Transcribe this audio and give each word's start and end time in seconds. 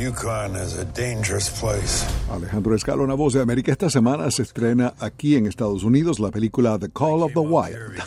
Yukon 0.00 0.56
is 0.56 0.78
a 0.78 0.84
dangerous 0.86 1.50
place. 1.50 2.06
Alejandro 2.30 2.74
Escalona, 2.74 3.14
voz 3.14 3.34
de 3.34 3.42
América. 3.42 3.70
Esta 3.70 3.90
semana 3.90 4.30
se 4.30 4.42
estrena 4.42 4.94
aquí 4.98 5.36
en 5.36 5.46
Estados 5.46 5.84
Unidos 5.84 6.18
la 6.18 6.30
película 6.30 6.78
The 6.78 6.88
Call 6.88 7.22
of 7.22 7.32
the 7.34 7.40
Wild, 7.40 7.98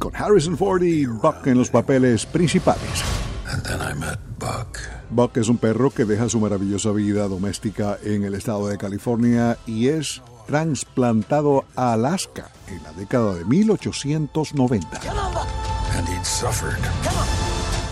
con 0.00 0.12
Harrison 0.16 0.58
Ford 0.58 0.82
y 0.82 1.06
Buck 1.06 1.46
en 1.46 1.56
los 1.56 1.70
papeles 1.70 2.26
principales. 2.26 3.04
and 3.52 3.62
then 3.62 3.80
I 3.80 3.94
met 3.94 4.18
Buck. 4.40 4.78
Buck 5.10 5.36
es 5.36 5.48
un 5.48 5.58
perro 5.58 5.90
que 5.90 6.04
deja 6.04 6.28
su 6.28 6.40
maravillosa 6.40 6.90
vida 6.90 7.28
doméstica 7.28 7.96
en 8.02 8.24
el 8.24 8.34
estado 8.34 8.66
de 8.66 8.76
California 8.76 9.56
y 9.66 9.88
es 9.88 10.20
trasplantado 10.48 11.64
a 11.76 11.92
Alaska 11.92 12.50
en 12.66 12.82
la 12.82 12.92
década 12.92 13.34
de 13.34 13.44
1890. 13.44 14.88
And 15.96 16.08
he'd 16.08 16.24
suffered. 16.26 16.76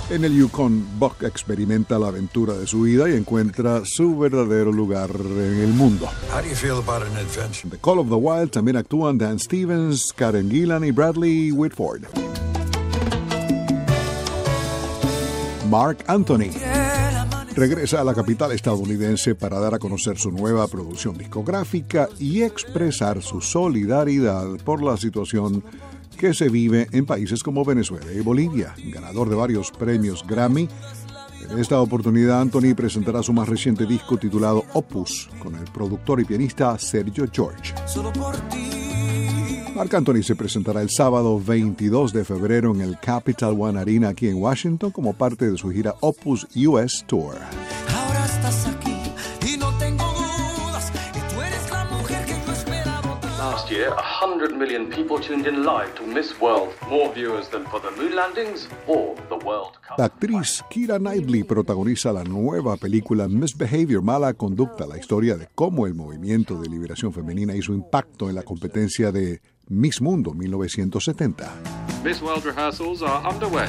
En 0.09 0.25
el 0.25 0.33
Yukon, 0.33 0.87
Buck 1.01 1.25
experimenta 1.25 1.99
la 1.99 2.09
aventura 2.09 2.55
de 2.55 2.69
su 2.69 2.83
vida 2.83 3.11
y 3.11 3.15
encuentra 3.15 3.83
su 3.85 4.17
verdadero 4.17 4.71
lugar 4.71 5.11
en 5.11 5.61
el 5.61 5.73
mundo. 5.73 6.07
How 6.33 6.41
do 6.41 6.49
you 6.49 6.55
feel 6.55 6.79
about 6.79 7.03
an 7.03 7.17
adventure? 7.17 7.65
En 7.65 7.71
The 7.71 7.79
Call 7.79 7.99
of 7.99 8.09
the 8.09 8.15
Wild 8.15 8.53
también 8.53 8.77
actúan 8.77 9.19
Dan 9.19 9.41
Stevens, 9.41 10.13
Karen 10.15 10.49
Gillan 10.49 10.85
y 10.85 10.93
Bradley 10.93 11.51
Whitford. 11.51 12.03
Mark 15.69 16.05
Anthony 16.07 16.53
regresa 17.57 18.01
a 18.01 18.05
la 18.05 18.15
capital 18.15 18.53
estadounidense 18.53 19.35
para 19.35 19.59
dar 19.59 19.75
a 19.75 19.81
conocer 19.81 20.19
su 20.19 20.31
nueva 20.31 20.69
producción 20.69 21.19
discográfica 21.19 22.09
y 22.21 22.43
expresar 22.43 23.23
su 23.23 23.41
solidaridad 23.41 24.47
por 24.65 24.85
la 24.85 24.97
situación 24.97 25.65
que 26.17 26.35
se 26.35 26.49
vive 26.49 26.89
en 26.93 27.07
países 27.07 27.43
como 27.43 27.65
Venezuela 27.65 28.13
y 28.13 28.21
Bolivia. 28.21 28.75
Ganador 28.87 29.29
de 29.29 29.37
varios 29.37 29.71
premios 29.71 30.25
Grammy, 30.27 30.69
en 31.51 31.59
esta 31.59 31.81
oportunidad 31.81 32.41
Anthony 32.41 32.75
presentará 32.75 33.23
su 33.23 33.33
más 33.33 33.49
reciente 33.49 33.87
disco 33.87 34.17
titulado 34.17 34.65
Opus 34.73 35.29
con 35.39 35.55
el 35.55 35.65
productor 35.65 36.21
y 36.21 36.25
pianista 36.25 36.77
Sergio 36.79 37.27
George. 37.33 37.75
Marc 39.75 39.93
Anthony 39.95 40.23
se 40.23 40.35
presentará 40.35 40.81
el 40.81 40.91
sábado 40.91 41.39
22 41.39 42.13
de 42.13 42.25
febrero 42.25 42.75
en 42.75 42.81
el 42.81 42.99
Capital 42.99 43.55
One 43.59 43.79
Arena 43.79 44.09
aquí 44.09 44.27
en 44.29 44.37
Washington 44.37 44.91
como 44.91 45.13
parte 45.13 45.51
de 45.51 45.59
su 45.59 45.71
gira 45.71 45.95
Opus 46.01 46.47
US 46.57 47.05
Tour. 47.07 47.37
Last 53.67 53.79
year, 53.79 53.91
100 53.91 54.57
million 54.57 54.89
people 54.89 55.19
tuned 55.19 55.45
in 55.45 55.65
live 55.65 55.93
to 55.97 56.07
Miss 56.07 56.41
World, 56.41 56.73
more 56.89 57.13
viewers 57.13 57.49
than 57.49 57.65
for 57.67 57.81
the 57.81 57.91
moon 58.01 58.15
landings 58.15 58.69
or 58.87 59.17
the 59.29 59.45
World 59.45 59.73
Cup. 59.83 59.99
La 59.99 60.05
actriz 60.05 60.63
Kira 60.71 61.01
Knightley 61.01 61.43
protagoniza 61.43 62.13
la 62.13 62.23
nueva 62.23 62.77
película 62.77 63.27
Misbehavior, 63.27 64.03
Mala 64.03 64.35
Conducta, 64.35 64.87
la 64.87 64.97
historia 64.97 65.37
de 65.37 65.49
cómo 65.57 65.89
el 65.89 65.95
movimiento 65.95 66.61
de 66.61 66.69
liberación 66.69 67.13
femenina 67.13 67.57
hizo 67.57 67.73
impacto 67.73 68.29
en 68.29 68.37
la 68.37 68.45
competencia 68.45 69.11
de 69.11 69.41
Miss 69.67 70.01
Mundo 70.01 70.33
1970. 70.33 71.53
Miss 72.05 72.23
World 72.23 72.45
rehearsals 72.45 73.03
are 73.03 73.29
underway. 73.29 73.69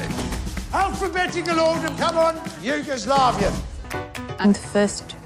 Alphabetical 0.72 1.58
order, 1.58 1.90
come 1.98 2.18
on. 2.18 2.36
Yugoslavia. 2.62 3.50
I'm 4.38 4.52
the 4.52 4.60
first 4.60 5.16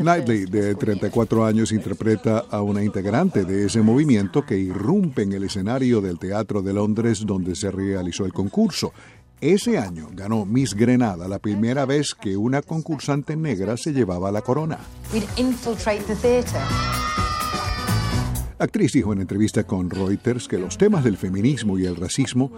Knightley, 0.00 0.46
de 0.46 0.74
34 0.74 1.44
años, 1.44 1.72
interpreta 1.72 2.44
a 2.50 2.62
una 2.62 2.82
integrante 2.82 3.44
de 3.44 3.66
ese 3.66 3.82
movimiento 3.82 4.44
que 4.44 4.56
irrumpe 4.56 5.22
en 5.22 5.32
el 5.32 5.44
escenario 5.44 6.00
del 6.00 6.18
Teatro 6.18 6.62
de 6.62 6.72
Londres 6.72 7.24
donde 7.26 7.54
se 7.54 7.70
realizó 7.70 8.24
el 8.24 8.32
concurso. 8.32 8.92
Ese 9.40 9.76
año 9.76 10.08
ganó 10.12 10.46
Miss 10.46 10.74
Grenada, 10.74 11.28
la 11.28 11.38
primera 11.38 11.84
vez 11.84 12.14
que 12.14 12.36
una 12.36 12.62
concursante 12.62 13.36
negra 13.36 13.76
se 13.76 13.92
llevaba 13.92 14.32
la 14.32 14.40
corona. 14.40 14.78
We'd 15.12 15.24
infiltrate 15.36 16.04
the 16.04 16.14
theatre. 16.14 16.60
La 18.58 18.66
actriz 18.66 18.92
dijo 18.92 19.12
en 19.12 19.20
entrevista 19.20 19.64
con 19.64 19.90
Reuters 19.90 20.46
que 20.46 20.58
los 20.58 20.78
temas 20.78 21.02
del 21.04 21.16
feminismo 21.16 21.76
y 21.78 21.86
el 21.86 21.96
racismo 21.96 22.52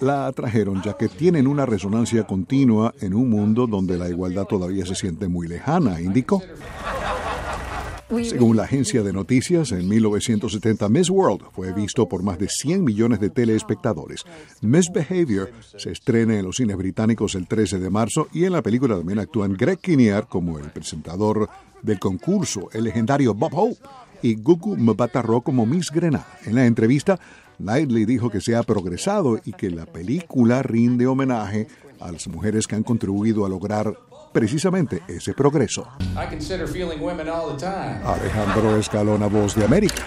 la 0.00 0.26
atrajeron 0.26 0.82
ya 0.82 0.94
que 0.94 1.08
tienen 1.08 1.46
una 1.46 1.66
resonancia 1.66 2.26
continua 2.26 2.94
en 3.00 3.14
un 3.14 3.30
mundo 3.30 3.66
donde 3.66 3.98
la 3.98 4.08
igualdad 4.08 4.44
todavía 4.44 4.84
se 4.86 4.94
siente 4.94 5.28
muy 5.28 5.48
lejana, 5.48 6.00
indicó. 6.00 6.42
Según 8.08 8.56
la 8.56 8.62
agencia 8.62 9.02
de 9.02 9.12
noticias, 9.12 9.72
en 9.72 9.88
1970 9.88 10.88
Miss 10.88 11.10
World 11.10 11.42
fue 11.52 11.72
visto 11.72 12.08
por 12.08 12.22
más 12.22 12.38
de 12.38 12.48
100 12.48 12.84
millones 12.84 13.18
de 13.18 13.30
teleespectadores. 13.30 14.24
Misbehavior 14.60 15.50
se 15.76 15.90
estrena 15.90 16.38
en 16.38 16.44
los 16.44 16.56
cines 16.56 16.76
británicos 16.76 17.34
el 17.34 17.48
13 17.48 17.80
de 17.80 17.90
marzo 17.90 18.28
y 18.32 18.44
en 18.44 18.52
la 18.52 18.62
película 18.62 18.96
también 18.96 19.18
actúan 19.18 19.54
Greg 19.54 19.80
Kinnear 19.80 20.28
como 20.28 20.58
el 20.60 20.70
presentador 20.70 21.48
del 21.82 21.98
concurso, 21.98 22.68
el 22.72 22.84
legendario 22.84 23.34
Bob 23.34 23.52
Hope, 23.52 23.76
y 24.22 24.34
Gugu 24.36 24.76
Mbatha-Raw 24.76 25.42
como 25.42 25.66
Miss 25.66 25.90
Grenada. 25.90 26.26
En 26.44 26.54
la 26.54 26.66
entrevista, 26.66 27.18
Knightley 27.58 28.04
dijo 28.04 28.30
que 28.30 28.40
se 28.40 28.56
ha 28.56 28.62
progresado 28.62 29.38
y 29.44 29.52
que 29.52 29.70
la 29.70 29.86
película 29.86 30.62
rinde 30.62 31.06
homenaje 31.06 31.68
a 32.00 32.12
las 32.12 32.28
mujeres 32.28 32.66
que 32.66 32.76
han 32.76 32.82
contribuido 32.82 33.46
a 33.46 33.48
lograr 33.48 33.96
precisamente 34.32 35.02
ese 35.08 35.32
progreso. 35.32 35.88
I 36.14 36.28
consider 36.28 36.68
feeling 36.68 37.00
women 37.00 37.28
all 37.28 37.56
the 37.56 37.58
time. 37.58 38.00
Alejandro 38.04 38.76
Escalona, 38.76 39.26
Voz 39.28 39.54
de 39.54 39.64
América. 39.64 40.02